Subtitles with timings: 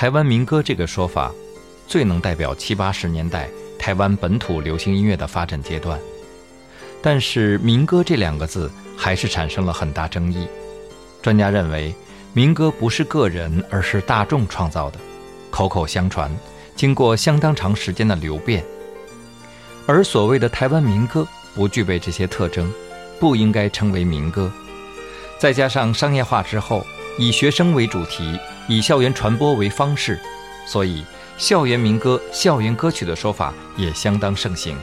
[0.00, 1.30] 台湾民歌这个说法，
[1.86, 6.00] 最能代表七八十年代台湾本土流行音乐的发展阶段。
[7.02, 10.48] 但是“民歌”这两个字还是产生了很大争议。
[11.20, 11.94] 专家认为，
[12.32, 14.98] 民歌不是个人，而是大众创造的，
[15.50, 16.34] 口口相传，
[16.74, 18.64] 经过相当长时间的流变。
[19.86, 22.72] 而所谓的台湾民歌不具备这些特征，
[23.18, 24.50] 不应该称为民歌。
[25.38, 26.86] 再加上商业化之后，
[27.18, 28.38] 以学生为主题，
[28.70, 30.16] 以校园传播为方式，
[30.64, 31.04] 所以
[31.36, 34.78] 校园民歌、校园歌曲的说法也相当盛行。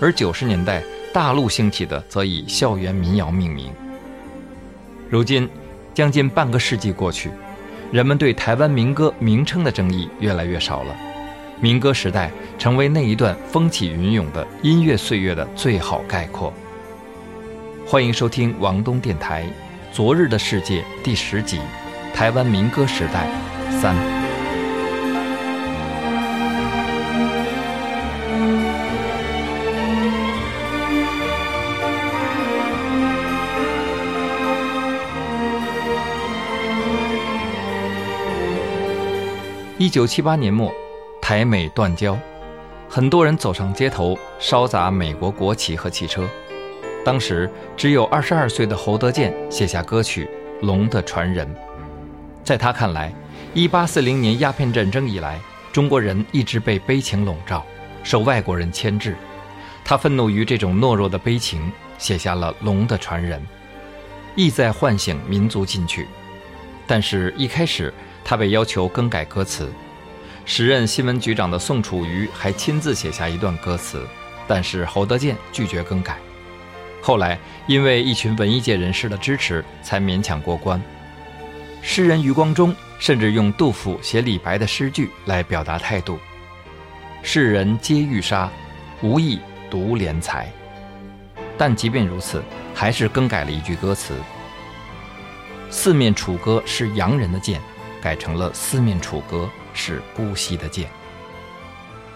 [0.00, 0.82] 而九十年代
[1.12, 3.70] 大陆兴起的，则以校园民谣命名。
[5.10, 5.46] 如今，
[5.92, 7.30] 将近半个世纪过去，
[7.92, 10.96] 人们对台湾民歌名称的争议越来越少了。
[11.60, 16.50] 民歌时代成为那一段风起云涌的音乐岁月的最好概括。
[17.86, 19.44] 欢迎收听王东电台
[19.94, 21.58] 《昨日的世界》第十集
[22.14, 23.28] 《台湾民歌时代
[23.70, 23.92] 三》。
[39.76, 40.72] 一九七八年末，
[41.20, 42.16] 台美断交，
[42.88, 46.22] 很多人走上街头，烧砸美国国旗和汽车。
[47.04, 50.30] 当时只有二十二岁的侯德健写下歌曲
[50.66, 51.46] 《龙的传人》。
[52.44, 53.12] 在他看来，
[53.54, 55.40] 一八四零年鸦片战争以来，
[55.72, 57.64] 中国人一直被悲情笼罩，
[58.02, 59.16] 受外国人牵制。
[59.84, 63.40] 他愤怒于这种懦弱的悲情，写下了《龙的传人》，
[64.36, 66.06] 意在唤醒民族进取。
[66.86, 67.92] 但是，一开始。
[68.26, 69.70] 他被要求更改歌词，
[70.46, 74.02] 时任新闻局长的宋楚瑜还亲自写下一段歌词，
[74.48, 76.16] 但是侯德健拒绝更改。
[77.02, 80.82] 后来因为一群文艺界人士的支持，才勉强过关。
[81.86, 86.18] 诗人余光中甚至用杜甫写李白的诗句来表达态度
[87.22, 88.50] ：“世人皆欲杀，
[89.02, 89.38] 无意
[89.70, 90.50] 独怜才。”
[91.58, 92.42] 但即便如此，
[92.74, 94.14] 还是更改了一句歌词
[95.68, 97.60] ：“四面楚歌是洋人的剑。”
[98.02, 100.88] 改成了四面楚歌是姑息的剑。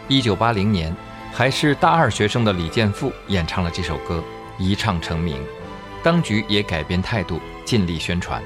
[0.07, 0.95] 一九八零年，
[1.33, 4.23] 还是大二学生的李健富演唱了这首歌，
[4.59, 5.43] 一唱成名。
[6.03, 8.43] 当局也改变态度，尽力宣传。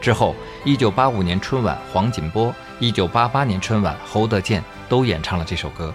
[0.00, 5.92] 之后，一九八五年春晚黄锦波，一九八八年春晚侯德健都演唱了这首歌，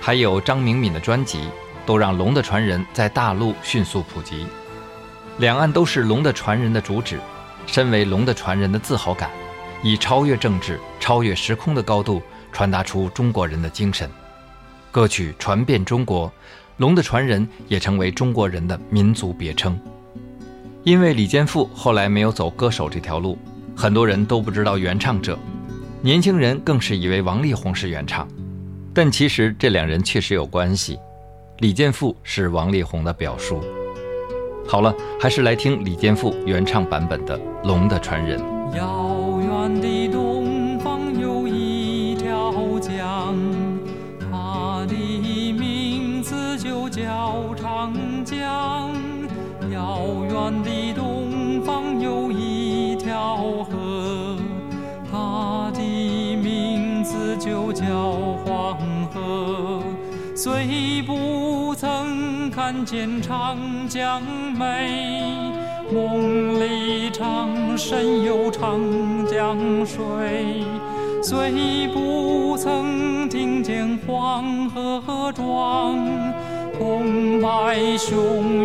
[0.00, 1.48] 还有张明敏的专辑，
[1.86, 4.46] 都让《龙的传人》在大陆迅速普及。
[5.38, 7.18] 两岸都是《龙的传人》的主旨，
[7.66, 9.30] 身为《龙的传人》的自豪感。
[9.80, 12.20] 以超越政治、超越时空的高度
[12.50, 14.10] 传达出中国人的精神，
[14.90, 16.28] 歌曲传遍中国，
[16.78, 19.78] 《龙的传人》也成为中国人的民族别称。
[20.84, 23.36] 因为李健富后来没有走歌手这条路，
[23.76, 25.38] 很多人都不知道原唱者，
[26.00, 28.26] 年轻人更是以为王力宏是原唱，
[28.94, 30.98] 但其实这两人确实有关系。
[31.58, 33.60] 李健富是王力宏的表叔。
[34.66, 38.40] 好了，还是来听李健富原唱版本的《龙的传人》。
[60.50, 64.22] 虽不曾看见长江
[64.58, 64.88] 美。
[65.92, 68.80] 梦里常神游长
[69.26, 70.64] 江水，
[71.22, 75.98] 虽不曾听见黄河壮，
[76.78, 78.14] 澎湃汹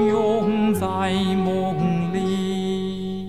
[0.07, 3.27] 涌在梦里。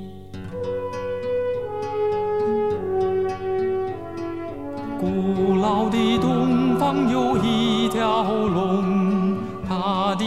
[5.00, 6.53] 古老的东
[6.84, 10.24] 方有一条龙，它的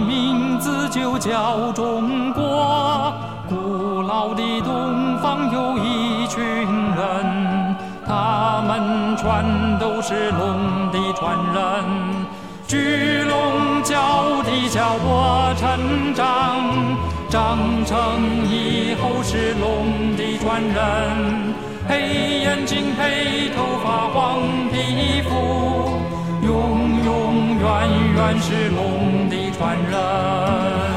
[0.00, 3.14] 名字就叫中国。
[3.48, 11.84] 古老的东方有一群人，他们全都是龙的传人。
[12.66, 16.96] 巨龙叫地叫我成长，
[17.28, 17.56] 长
[17.86, 17.96] 成
[18.50, 21.54] 以后是龙的传人。
[21.88, 24.38] 黑眼睛黑头发黄
[24.70, 25.99] 皮肤，
[26.50, 27.68] 永永远
[28.16, 30.89] 远是龙的传人。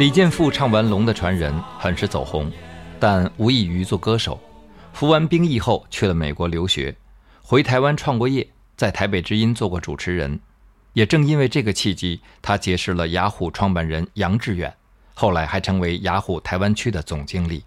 [0.00, 2.50] 李健复唱完《龙的传人》很是走红，
[2.98, 4.40] 但无异于做歌手。
[4.94, 6.96] 服完兵役后去了美国留学，
[7.42, 8.48] 回台湾创过业，
[8.78, 10.40] 在台北之音做过主持人。
[10.94, 14.74] 也正因为这个契机，他结识了雅虎创办人杨致远，
[15.12, 17.64] 后来还成为雅虎台湾区的总经理。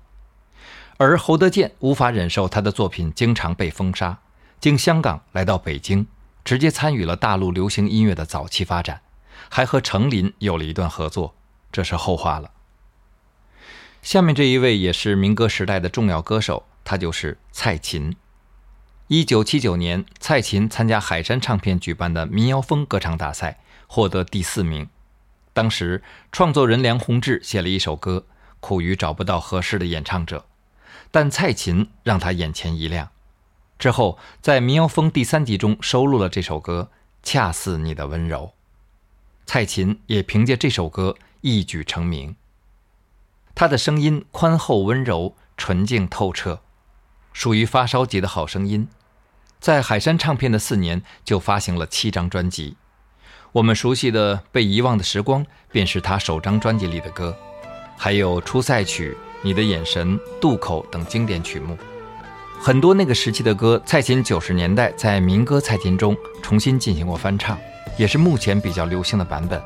[0.98, 4.18] 而侯德健无法忍受他的作品经常被封杀，
[4.60, 6.08] 经香港来到北京，
[6.44, 9.02] 直接参与了大陆流行音乐的早期发展，
[9.50, 11.36] 还和程琳有了一段合作。
[11.74, 12.52] 这是后话了。
[14.02, 18.16] 下面这一位也是民歌时代的重要歌手，他就是蔡琴。
[19.08, 24.88] 一九七九年，蔡琴参加海山唱片举办的民谣风歌唱大赛，获得第四名。
[25.52, 28.26] 当时，创作人梁鸿志写了一首歌，
[28.60, 30.46] 苦于找不到合适的演唱者，
[31.12, 33.10] 但蔡琴让他眼前一亮。
[33.80, 36.90] 之后，在民谣风第三集中收录了这首歌
[37.24, 38.48] 《恰似你的温柔》。
[39.46, 41.16] 蔡琴也凭借这首歌。
[41.44, 42.36] 一举成名。
[43.54, 46.62] 他的声音宽厚温柔、纯净透彻，
[47.32, 48.88] 属于发烧级的好声音。
[49.60, 52.78] 在海山唱片的四年，就发行了七张专辑。
[53.52, 57.38] 我们熟悉的《被遗忘的时光》便是他首张专辑里的歌，
[57.98, 59.12] 还有《出塞曲》
[59.42, 61.78] 《你的眼神》《渡口》等经典曲目。
[62.60, 67.60] 很多那个时期的歌，蔡琴九十年代在民歌蔡琴中重新进行过翻唱，
[67.98, 69.62] 也是目前比较流行的版本。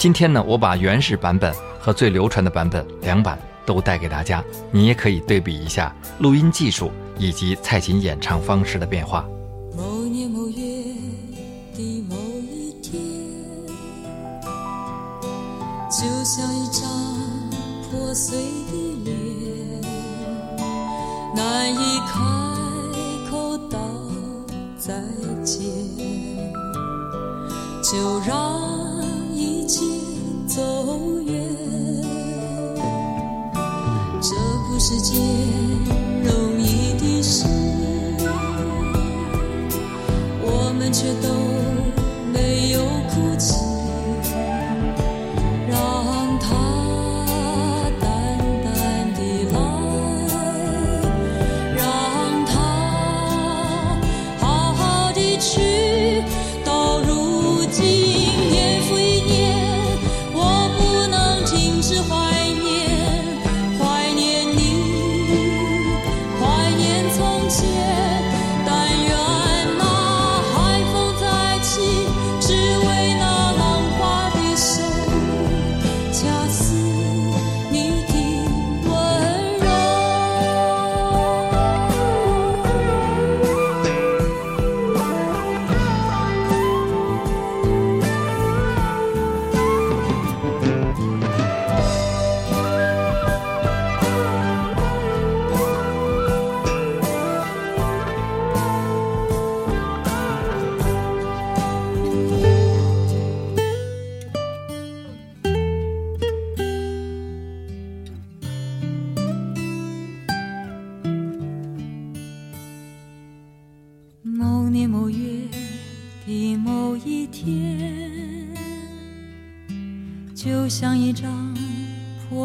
[0.00, 9.28] 今天呢，我把原始版本和最流传的版本两版都带给大家，你也可以对比一下录音技术以及蔡琴演唱方式的变化。
[9.76, 10.54] 某年某月
[11.74, 12.16] 的某
[12.50, 12.98] 一天，
[15.90, 16.88] 就像一张
[17.90, 18.38] 破碎
[18.72, 19.82] 的脸，
[21.36, 22.18] 难以开
[23.30, 23.78] 口道
[24.78, 24.94] 再
[25.44, 25.60] 见，
[27.82, 28.89] 就让。
[29.70, 29.84] 一切
[30.48, 30.60] 走
[31.24, 31.46] 远，
[34.20, 34.34] 这
[34.66, 35.22] 不是件
[36.24, 37.46] 容易的事，
[40.42, 41.28] 我们却都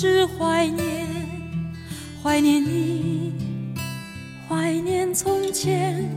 [0.00, 1.06] 只怀念，
[2.22, 3.34] 怀念你，
[4.48, 6.08] 怀念从前。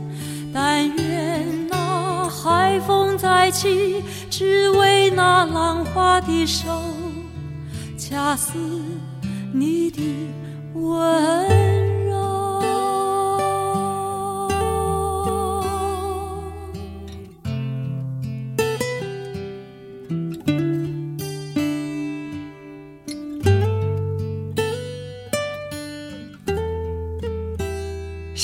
[0.54, 6.66] 但愿那海风再起，只为那浪花的手，
[7.98, 8.54] 恰似
[9.52, 10.00] 你的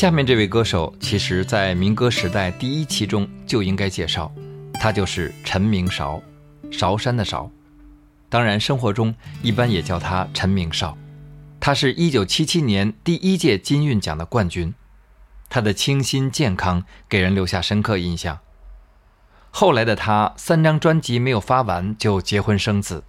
[0.01, 4.33] 下面这位歌手，其实在民歌时代第一期中就应该介绍，
[4.73, 6.23] 他就是陈明韶，
[6.71, 7.51] 韶山的韶。
[8.31, 10.97] 当然，生活中一般也叫他陈明韶。
[11.61, 14.73] 他是一九七七年第一届金韵奖的冠军，
[15.51, 18.39] 他的清新健康给人留下深刻印象。
[19.51, 23.05] 后来的他三张专辑没有发完就结婚生子，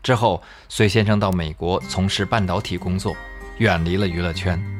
[0.00, 3.16] 之后随先生到美国从事半导体工作，
[3.58, 4.75] 远离了娱乐圈。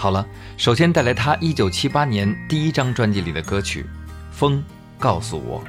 [0.00, 0.24] 好了，
[0.56, 3.82] 首先带来他一九七八年第一张专辑里的歌曲
[4.32, 4.64] 《风
[4.98, 5.62] 告诉我》。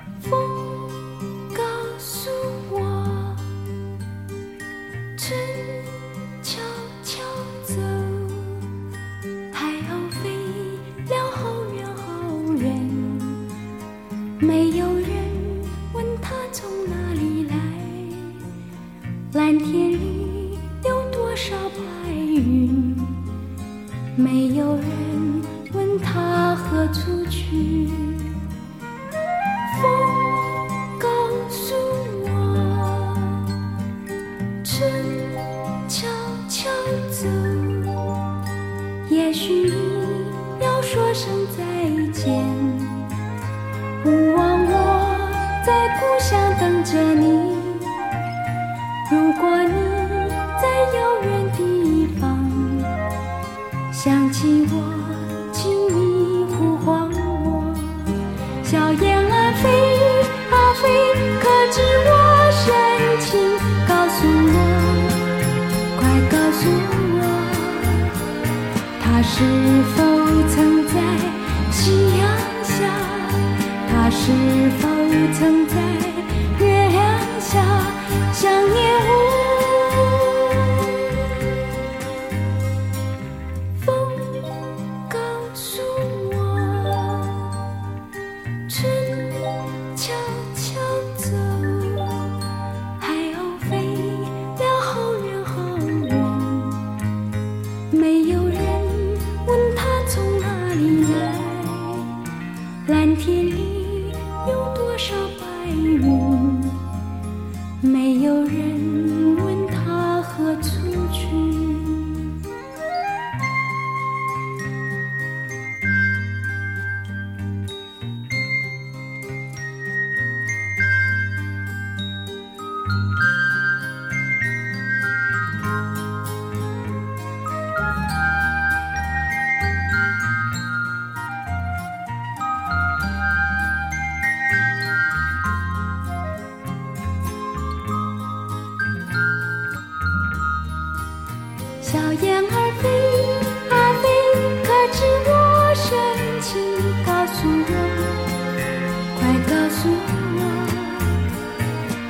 [149.82, 150.40] 诉我，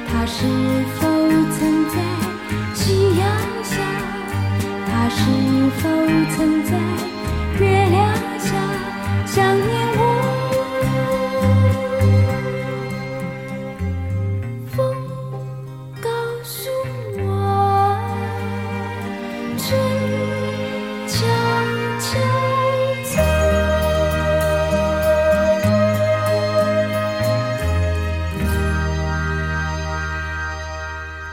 [0.07, 0.43] 它是
[0.95, 0.99] 否
[1.55, 1.95] 曾在
[2.73, 2.83] 夕
[3.17, 3.21] 阳
[3.63, 3.73] 下？
[4.87, 5.19] 他是
[5.79, 5.81] 否
[6.35, 6.35] 曾
[6.65, 6.69] 在
[7.59, 7.99] 月亮
[8.39, 8.49] 下
[9.25, 9.71] 想念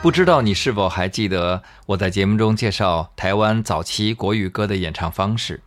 [0.09, 5.61] 不知道你是否还记得我在节目中介绍台湾早期国语歌的演唱方式？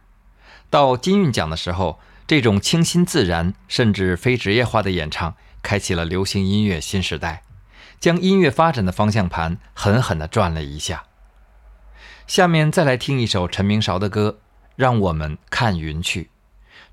[0.72, 7.44] 到金韵奖的时候，这种清新自然甚至非职业化的演唱，开启了流行音乐新时代，
[8.00, 11.04] 将音乐发展的方向盘狠狠地转了一下。
[12.26, 14.40] 下面再来听一首陈明韶的歌
[14.76, 16.24] 《让我们看云去》，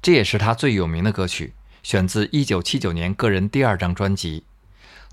[0.02, 4.44] 这也是他最有名的歌曲，选自1979年个人第二张专辑。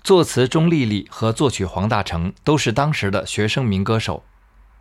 [0.06, 4.22] 作词钟丽丽和作曲黄大成都是当时的学生民歌手，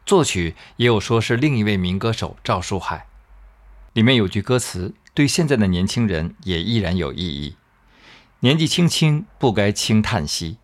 [0.05, 3.07] 作曲也有说是另一位民歌手赵树海。
[3.93, 7.55] 里面有句歌词，对现在的年轻人也依然有意义：
[8.41, 10.59] 年纪轻轻不该轻叹息，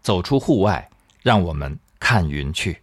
[0.00, 0.88] 走出户外，
[1.22, 2.78] 让我们看云去。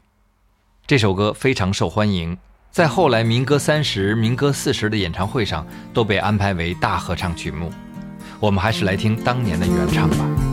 [0.86, 2.38] 这首歌非常受欢迎，
[2.70, 7.72] 在后来民歌三十、民歌四十的演唱会上都被安排为大合唱曲目。
[8.40, 10.53] 我们还是来听当年的原唱吧。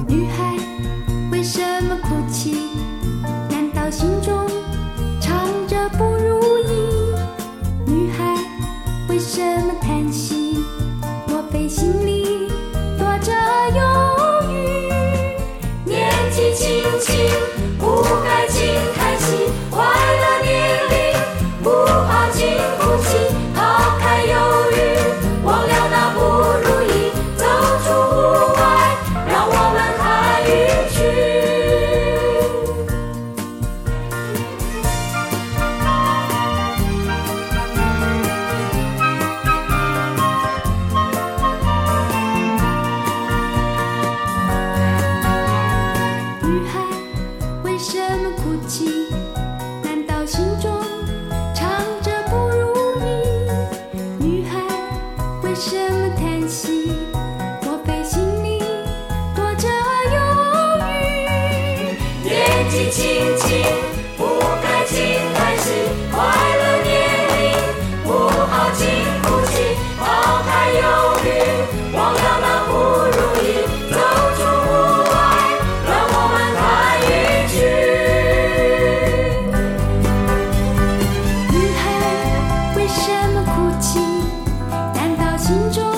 [85.50, 85.89] 心中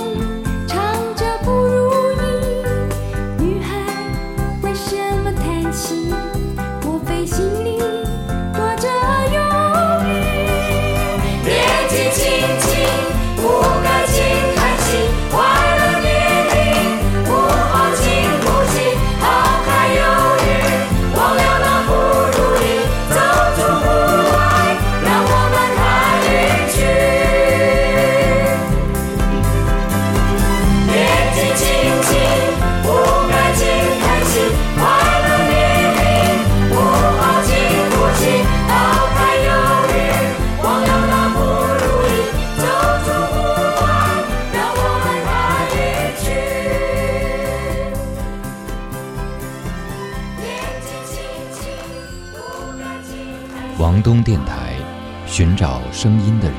[56.03, 56.59] 声音的人。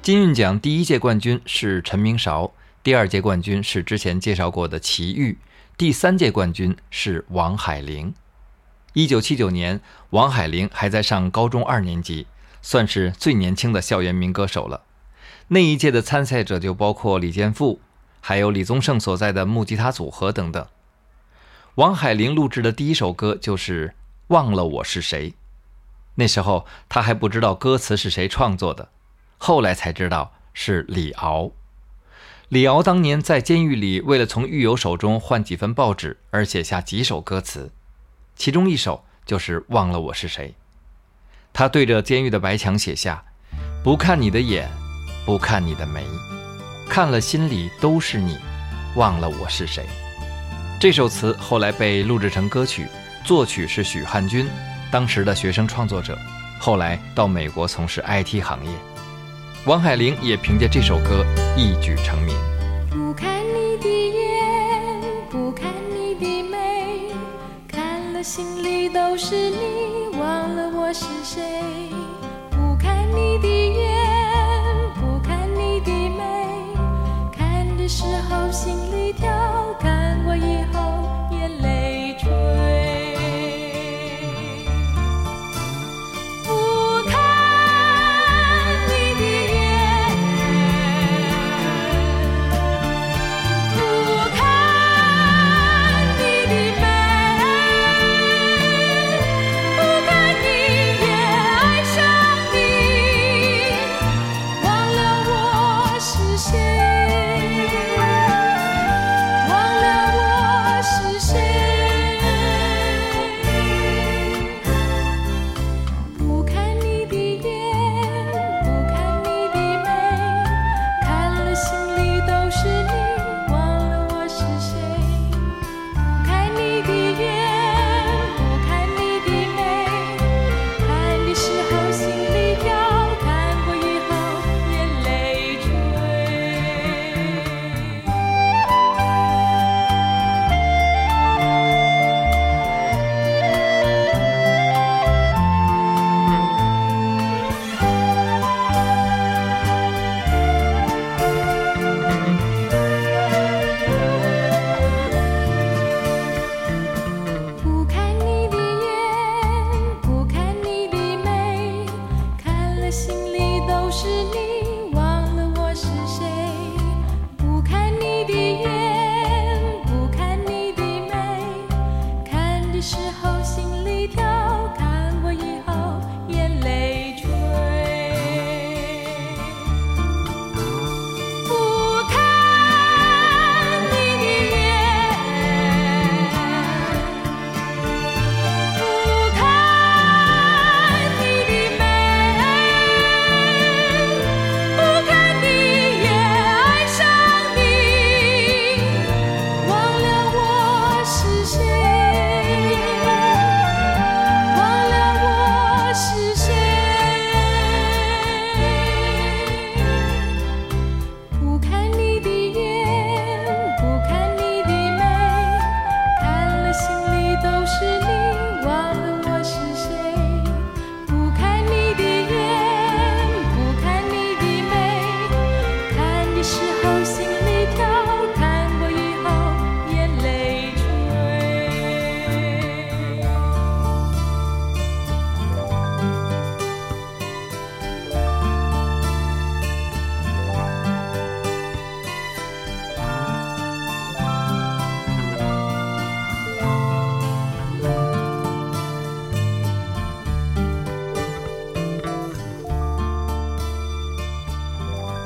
[0.00, 5.36] 金韵奖第一届冠军是陈明韶，第二届冠军是之前介绍过的齐豫，
[5.76, 8.14] 第三届冠军是王海玲。
[8.92, 12.28] 一九七九年，王海玲还在上高中二年级，
[12.62, 14.82] 算是最年轻的校园民歌手了。
[15.48, 17.80] 那一届的参赛者就包括李健富，
[18.20, 20.64] 还有李宗盛所在的木吉他组合等等。
[21.74, 23.94] 王海玲录制的第一首歌就是。
[24.28, 25.34] 忘了我是谁，
[26.16, 28.88] 那时候他还不知道歌词是谁创作的，
[29.38, 31.50] 后来才知道是李敖。
[32.48, 37.72] 李敖当年在监狱里，为了从狱友手中换几份报纸，而写下几首歌词，
[38.36, 40.48] 其中一首就是《忘了我是谁》。
[41.52, 43.24] 他对着监狱的白墙写下
[43.82, 44.68] ：“不看你的眼，
[45.24, 46.04] 不看你的眉，
[46.88, 48.38] 看了心里都是你，
[48.94, 49.84] 忘了我是谁。”
[50.78, 52.86] 这首词后来被录制成歌曲。
[53.24, 54.46] 作曲是许汉军，
[54.94, 56.16] 当时的学生创作者，
[56.56, 58.70] 后来到美国从事 IT 行业。
[59.66, 61.26] 王海玲也凭借这首歌
[61.56, 62.32] 一举成名。
[62.88, 67.08] 不看你的眼，不看你的眉，
[67.66, 71.42] 看了心里都是你，忘了我是谁。
[72.52, 73.93] 不看你的眼，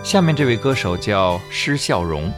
[0.09, 2.33] 下面这位歌手叫施孝荣，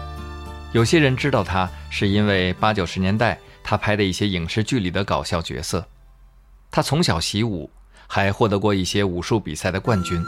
[0.72, 5.87] 有些人知道他是因为八九十年代他拍的一些影视剧里的搞笑角色。
[6.68, 7.70] 他从小习武，
[8.09, 10.20] 还获得过一些武术比赛的冠军，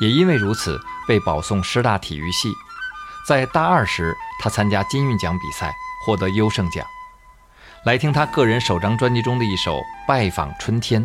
[0.00, 2.48] 也因为如此被保送师大体育系。
[3.26, 5.70] 在大二时，他参加金韵奖比赛，
[6.06, 6.82] 获得优胜奖。
[7.84, 9.76] 来听他个人首张专辑中的一首
[10.08, 11.04] 《拜访春天》，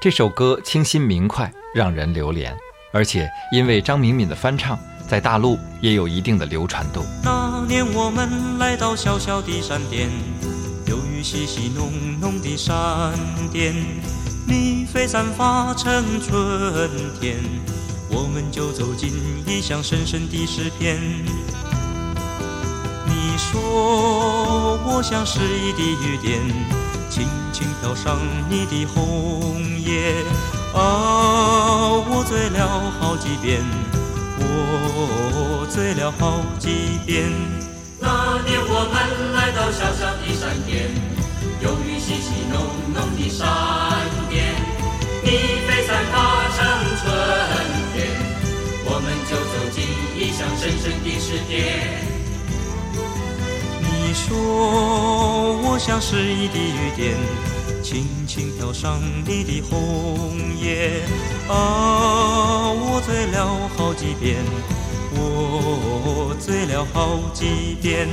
[0.00, 2.56] 这首歌清新明快，让人流连，
[2.92, 4.78] 而且因为张敏敏的翻唱。
[5.08, 7.02] 在大陆也有一定的流传度。
[7.24, 10.10] 那年我们来到小小的山巅，
[10.86, 11.90] 有雨细细浓
[12.20, 13.14] 浓的山
[13.50, 13.74] 巅，
[14.46, 17.38] 你飞散发成春天，
[18.10, 19.10] 我们就走进
[19.46, 20.98] 异乡深深的诗篇。
[23.06, 26.40] 你说我像诗意的雨点，
[27.08, 28.18] 轻轻飘上
[28.50, 30.22] 你的红叶，
[30.74, 33.62] 啊，我醉了好几遍。
[34.40, 37.30] 我醉了好几遍。
[38.00, 38.96] 那年我们
[39.34, 40.90] 来到小小的山巅，
[41.60, 42.54] 有雨淅淅浓
[42.94, 43.44] 浓的山
[44.30, 44.54] 巅，
[45.22, 45.28] 你
[45.66, 46.14] 飞散发
[46.56, 46.56] 成
[46.98, 47.04] 春
[47.92, 47.96] 天，
[48.84, 49.76] 我们就走进
[50.16, 52.06] 异乡深深的诗篇。
[53.80, 54.26] 你说
[55.64, 57.16] 我像诗意的雨点，
[57.90, 61.00] 轻轻飘上你的红叶，
[61.48, 64.44] 啊，我醉了好几遍，
[65.14, 68.06] 我醉了好几遍。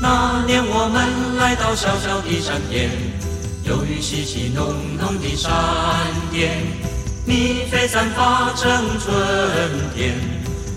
[0.00, 2.88] 那年我们来到小小的山巅，
[3.72, 5.50] 有雨淅淅浓浓的闪
[6.30, 6.62] 电，
[7.24, 8.68] 你飞散发成
[9.00, 9.10] 春
[9.94, 10.14] 天，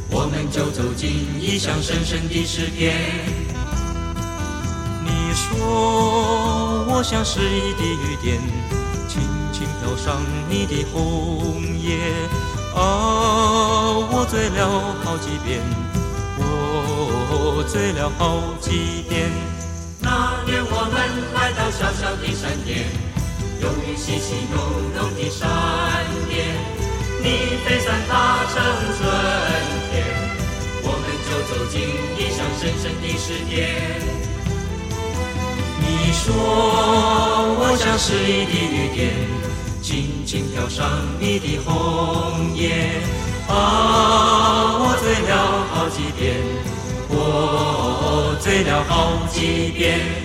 [0.09, 2.95] 我们就走进异乡深深的诗篇。
[5.03, 8.39] 你说我像诗意的雨点，
[9.09, 11.99] 轻轻飘上你的红叶，
[12.75, 15.59] 啊，我醉了好几遍。
[16.37, 19.54] 我醉了好几遍。
[20.47, 20.93] 那年我们
[21.33, 22.85] 来到小小的山巅，
[23.61, 24.55] 有雨淅淅浓
[24.93, 25.49] 浓的闪
[26.29, 26.45] 电，
[27.23, 28.61] 你飞散发成
[28.95, 29.01] 春
[29.89, 30.05] 天，
[30.83, 31.81] 我们就走进
[32.15, 33.73] 异乡深深的诗篇。
[35.81, 36.29] 你说
[37.57, 39.01] 我像诗意的雨点，
[39.81, 40.87] 轻轻飘上
[41.19, 43.01] 你的红叶，
[43.47, 46.37] 啊，我醉了好几遍。
[47.07, 50.24] 我醉了好几遍。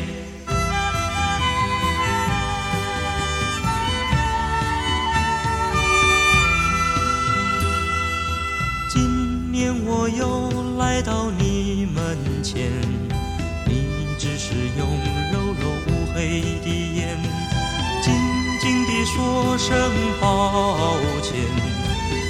[19.43, 19.75] 说声
[20.21, 20.87] 抱
[21.23, 21.35] 歉，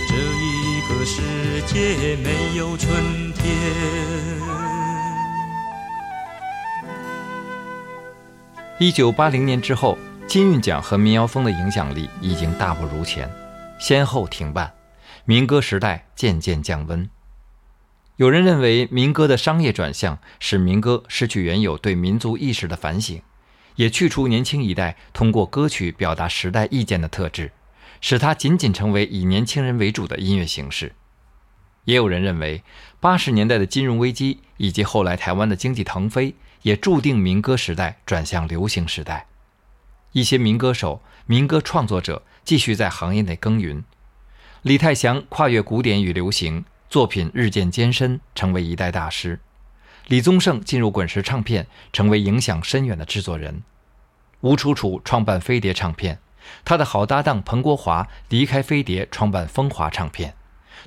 [0.06, 3.44] 这一个世界没有春天。
[8.78, 13.28] 一九八零年之后，金韵奖和民谣风的影响力已经大不如前，
[13.80, 14.72] 先后停办，
[15.24, 17.10] 民歌时代渐渐降温。
[18.18, 23.20] 有人认为，民歌的商业转向使民歌失去原有对民族意识的反省，
[23.76, 27.52] 也去除年轻一代通过歌曲表达时代意见的特质，
[28.00, 30.94] 使它仅仅成为以年轻人为主的音乐形式。
[31.84, 32.62] 也有人认为，
[33.00, 36.34] 八十年代的金融危机以及后来台湾的经济腾飞。
[36.62, 39.28] 也注定民歌时代转向流行时代，
[40.12, 43.82] 一些民歌手、民歌创作者继续在行业内耕耘。
[44.60, 49.40] 李泰祥跨越古典与流行，作品日渐艰深，成为一代大师。
[50.08, 53.62] 李宗盛进入滚石唱片，成为影响深远的制作人。
[54.40, 56.18] 吴楚楚创办飞碟唱片，
[56.64, 60.34] 他的好搭档彭国华离开飞碟，创办风华唱片，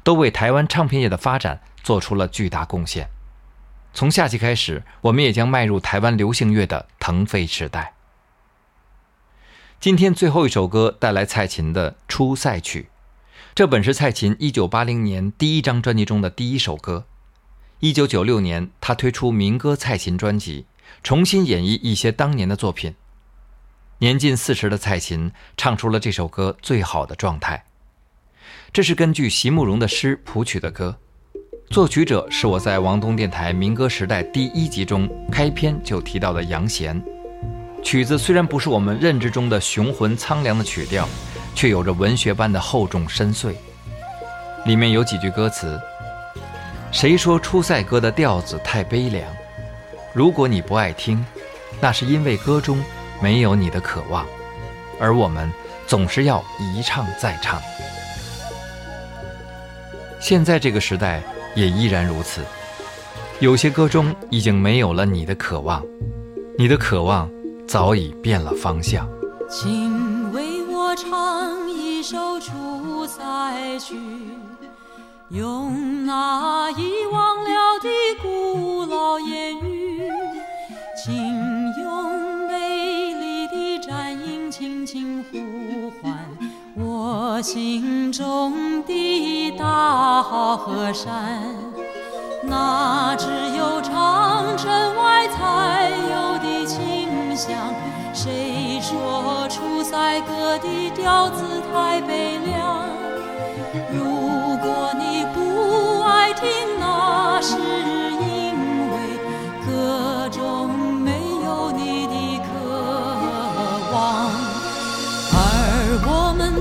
[0.03, 3.09] 都为台湾唱片业的发展做出了巨大贡献。
[3.93, 7.93] 从下期开始，我们也将迈入台湾流行乐的腾飞时代。
[9.79, 12.81] 今天最后一首歌带来蔡琴的《出塞曲》，
[13.53, 17.05] 这本是蔡琴1980年第一张专辑中的第一首歌。
[17.83, 20.65] 1996年，他推出民歌蔡琴专辑，
[21.03, 22.95] 重新演绎一些当年的作品。
[23.97, 27.65] 年近四十的蔡琴唱出了这首歌最好的状态。
[28.71, 30.97] 这是根据席慕容的诗谱曲的歌。
[31.69, 37.03] 作曲者是我在王东电台民歌时代第一集中开篇就提到的杨贤。
[37.83, 41.05] 曲子虽然不是我们认知中的雄浑苍凉的曲调，
[41.53, 43.53] 却有着文学般的厚重深邃。
[44.65, 45.77] 里面有几句歌词
[46.93, 49.25] ：“谁说出塞歌的调子太悲凉？
[50.13, 51.25] 如果你不爱听，
[51.81, 52.81] 那是因为歌中
[53.19, 54.23] 没有你的渴望，
[54.99, 55.51] 而我们
[55.87, 57.59] 总是要一唱再唱。
[60.19, 61.23] 现在这个时代
[61.55, 62.41] 也依然如此，
[63.39, 65.83] 有些歌中已经没有了你的渴望，
[66.59, 67.27] 你的渴望
[67.67, 69.09] 早已变了方向。
[69.49, 73.95] 请为我唱一首出塞曲，
[75.33, 77.89] 用那遗忘了的
[78.21, 80.07] 古老言语，
[80.95, 81.11] 请
[81.81, 86.13] 用美丽的战音轻轻呼唤
[86.75, 91.41] 我心中的大好河山。
[92.43, 93.25] 那只
[93.57, 97.57] 有长城外才有的清香。
[98.13, 101.43] 谁说出塞歌的调子
[101.73, 102.62] 太悲凉？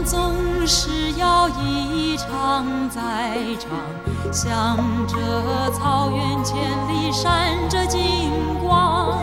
[0.04, 3.70] 总是要一唱再唱，
[4.32, 6.56] 向着草原千
[6.88, 8.30] 里闪着金
[8.62, 9.18] 光。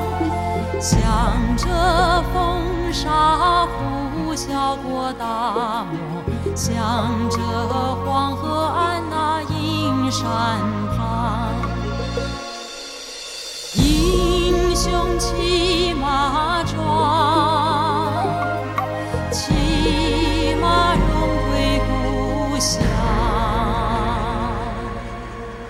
[0.81, 0.97] 向
[1.57, 6.23] 着风沙呼啸过大漠，
[6.55, 7.37] 向着
[8.05, 10.57] 黄河岸那阴山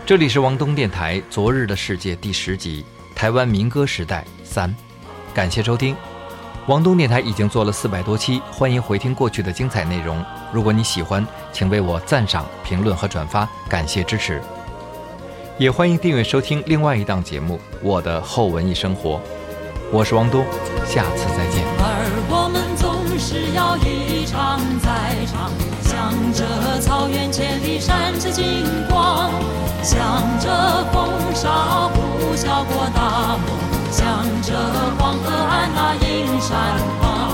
[0.09, 2.83] 这里是王东电台《昨日的世界》第十集
[3.15, 4.67] 《台湾民歌时代三》。
[5.35, 5.95] 感谢收听，
[6.65, 10.25] 王东电台已经做了四百多期，欢迎回听过去的精彩内容。
[10.51, 14.41] 如果你喜欢，请为我赞赏、评论和转发，感谢支持。
[15.59, 19.17] 也欢迎订阅收听另外一档节目《我的后文艺生活》。
[19.91, 20.43] 我是王东，
[20.87, 22.68] 下次再见。
[23.29, 24.89] 只要一场再
[25.27, 25.51] 唱，
[25.83, 29.29] 向着草原千里闪着金光，
[29.83, 29.99] 向
[30.39, 33.55] 着风沙呼啸过大漠，
[33.91, 34.57] 向着
[34.97, 36.57] 黄河岸那映山
[36.99, 37.29] 光，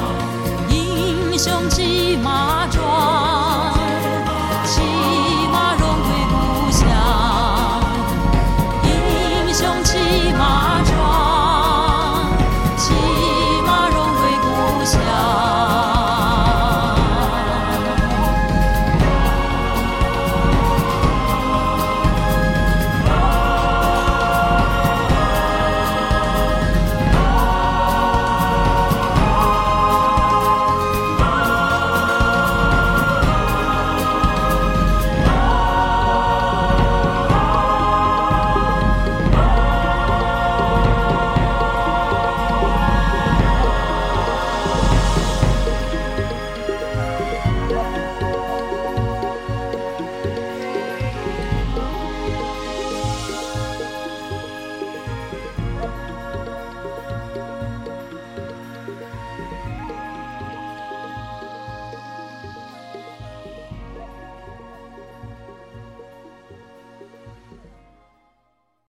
[0.68, 2.75] 英雄骑马。